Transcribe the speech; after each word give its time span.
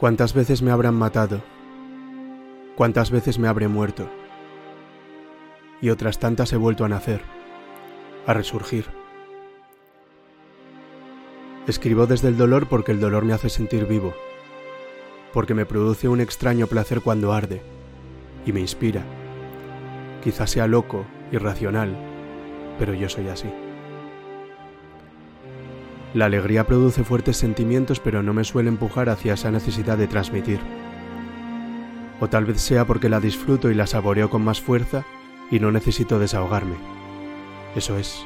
¿Cuántas 0.00 0.32
veces 0.32 0.62
me 0.62 0.70
habrán 0.70 0.94
matado? 0.94 1.42
¿Cuántas 2.74 3.10
veces 3.10 3.38
me 3.38 3.48
habré 3.48 3.68
muerto? 3.68 4.08
Y 5.82 5.90
otras 5.90 6.18
tantas 6.18 6.54
he 6.54 6.56
vuelto 6.56 6.86
a 6.86 6.88
nacer, 6.88 7.20
a 8.26 8.32
resurgir. 8.32 8.86
Escribo 11.66 12.06
desde 12.06 12.28
el 12.28 12.38
dolor 12.38 12.66
porque 12.66 12.92
el 12.92 13.00
dolor 13.00 13.26
me 13.26 13.34
hace 13.34 13.50
sentir 13.50 13.84
vivo, 13.84 14.14
porque 15.34 15.52
me 15.52 15.66
produce 15.66 16.08
un 16.08 16.22
extraño 16.22 16.66
placer 16.66 17.02
cuando 17.02 17.34
arde 17.34 17.60
y 18.46 18.54
me 18.54 18.60
inspira. 18.60 19.02
Quizás 20.24 20.48
sea 20.48 20.66
loco, 20.66 21.04
irracional, 21.30 21.94
pero 22.78 22.94
yo 22.94 23.10
soy 23.10 23.28
así. 23.28 23.50
La 26.12 26.24
alegría 26.24 26.66
produce 26.66 27.04
fuertes 27.04 27.36
sentimientos 27.36 28.00
pero 28.00 28.22
no 28.22 28.34
me 28.34 28.42
suele 28.42 28.68
empujar 28.68 29.08
hacia 29.08 29.34
esa 29.34 29.50
necesidad 29.50 29.96
de 29.96 30.08
transmitir. 30.08 30.58
O 32.20 32.28
tal 32.28 32.44
vez 32.44 32.60
sea 32.60 32.84
porque 32.84 33.08
la 33.08 33.20
disfruto 33.20 33.70
y 33.70 33.74
la 33.74 33.86
saboreo 33.86 34.28
con 34.28 34.42
más 34.42 34.60
fuerza 34.60 35.04
y 35.50 35.60
no 35.60 35.70
necesito 35.70 36.18
desahogarme. 36.18 36.74
Eso 37.76 37.96
es. 37.96 38.24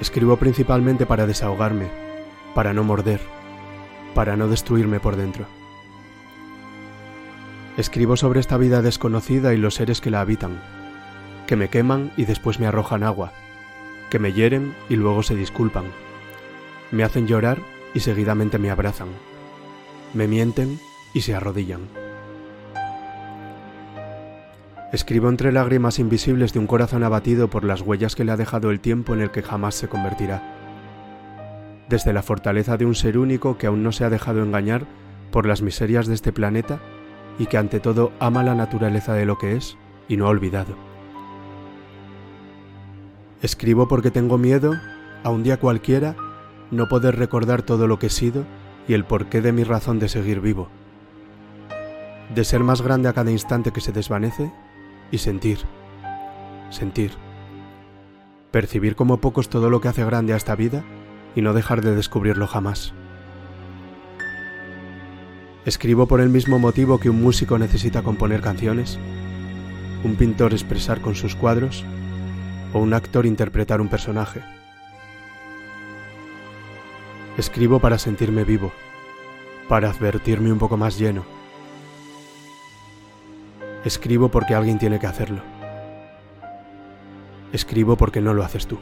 Escribo 0.00 0.36
principalmente 0.36 1.04
para 1.06 1.26
desahogarme, 1.26 1.88
para 2.54 2.72
no 2.72 2.82
morder, 2.82 3.20
para 4.14 4.36
no 4.36 4.48
destruirme 4.48 5.00
por 5.00 5.16
dentro. 5.16 5.46
Escribo 7.76 8.16
sobre 8.16 8.40
esta 8.40 8.56
vida 8.56 8.82
desconocida 8.82 9.54
y 9.54 9.58
los 9.58 9.74
seres 9.74 10.00
que 10.00 10.10
la 10.10 10.20
habitan, 10.20 10.60
que 11.46 11.56
me 11.56 11.68
queman 11.68 12.10
y 12.16 12.24
después 12.24 12.58
me 12.58 12.66
arrojan 12.66 13.02
agua, 13.02 13.32
que 14.12 14.18
me 14.18 14.34
hieren 14.34 14.74
y 14.90 14.96
luego 14.96 15.22
se 15.22 15.34
disculpan. 15.34 15.84
Me 16.90 17.02
hacen 17.02 17.26
llorar 17.26 17.56
y 17.94 18.00
seguidamente 18.00 18.58
me 18.58 18.70
abrazan. 18.70 19.08
Me 20.12 20.28
mienten 20.28 20.78
y 21.14 21.22
se 21.22 21.34
arrodillan. 21.34 21.88
Escribo 24.92 25.30
entre 25.30 25.50
lágrimas 25.50 25.98
invisibles 25.98 26.52
de 26.52 26.58
un 26.58 26.66
corazón 26.66 27.04
abatido 27.04 27.48
por 27.48 27.64
las 27.64 27.80
huellas 27.80 28.14
que 28.14 28.24
le 28.24 28.32
ha 28.32 28.36
dejado 28.36 28.70
el 28.70 28.80
tiempo 28.80 29.14
en 29.14 29.22
el 29.22 29.30
que 29.30 29.42
jamás 29.42 29.76
se 29.76 29.88
convertirá. 29.88 30.42
Desde 31.88 32.12
la 32.12 32.22
fortaleza 32.22 32.76
de 32.76 32.84
un 32.84 32.94
ser 32.94 33.16
único 33.16 33.56
que 33.56 33.66
aún 33.66 33.82
no 33.82 33.92
se 33.92 34.04
ha 34.04 34.10
dejado 34.10 34.42
engañar 34.42 34.84
por 35.30 35.46
las 35.46 35.62
miserias 35.62 36.06
de 36.06 36.12
este 36.12 36.34
planeta 36.34 36.80
y 37.38 37.46
que 37.46 37.56
ante 37.56 37.80
todo 37.80 38.12
ama 38.20 38.42
la 38.42 38.54
naturaleza 38.54 39.14
de 39.14 39.24
lo 39.24 39.38
que 39.38 39.56
es 39.56 39.78
y 40.06 40.18
no 40.18 40.26
ha 40.26 40.30
olvidado. 40.30 40.91
Escribo 43.42 43.88
porque 43.88 44.12
tengo 44.12 44.38
miedo, 44.38 44.72
a 45.24 45.30
un 45.30 45.42
día 45.42 45.58
cualquiera, 45.58 46.14
no 46.70 46.88
poder 46.88 47.16
recordar 47.16 47.62
todo 47.62 47.88
lo 47.88 47.98
que 47.98 48.06
he 48.06 48.10
sido 48.10 48.44
y 48.86 48.94
el 48.94 49.04
porqué 49.04 49.40
de 49.40 49.50
mi 49.50 49.64
razón 49.64 49.98
de 49.98 50.08
seguir 50.08 50.40
vivo. 50.40 50.68
De 52.32 52.44
ser 52.44 52.60
más 52.60 52.82
grande 52.82 53.08
a 53.08 53.12
cada 53.12 53.32
instante 53.32 53.72
que 53.72 53.80
se 53.80 53.90
desvanece 53.90 54.52
y 55.10 55.18
sentir, 55.18 55.58
sentir. 56.70 57.10
Percibir 58.52 58.94
como 58.94 59.16
pocos 59.16 59.48
todo 59.48 59.70
lo 59.70 59.80
que 59.80 59.88
hace 59.88 60.04
grande 60.04 60.34
a 60.34 60.36
esta 60.36 60.54
vida 60.54 60.84
y 61.34 61.42
no 61.42 61.52
dejar 61.52 61.82
de 61.82 61.96
descubrirlo 61.96 62.46
jamás. 62.46 62.94
Escribo 65.64 66.06
por 66.06 66.20
el 66.20 66.28
mismo 66.28 66.60
motivo 66.60 67.00
que 67.00 67.10
un 67.10 67.20
músico 67.20 67.58
necesita 67.58 68.02
componer 68.02 68.40
canciones, 68.40 69.00
un 70.04 70.14
pintor 70.14 70.52
expresar 70.52 71.00
con 71.00 71.16
sus 71.16 71.34
cuadros 71.34 71.84
o 72.72 72.78
un 72.78 72.94
actor 72.94 73.26
interpretar 73.26 73.80
un 73.80 73.88
personaje. 73.88 74.42
Escribo 77.36 77.80
para 77.80 77.98
sentirme 77.98 78.44
vivo, 78.44 78.72
para 79.68 79.90
advertirme 79.90 80.52
un 80.52 80.58
poco 80.58 80.76
más 80.76 80.98
lleno. 80.98 81.24
Escribo 83.84 84.28
porque 84.28 84.54
alguien 84.54 84.78
tiene 84.78 85.00
que 85.00 85.06
hacerlo. 85.06 85.42
Escribo 87.52 87.96
porque 87.96 88.20
no 88.20 88.32
lo 88.32 88.44
haces 88.44 88.66
tú. 88.66 88.78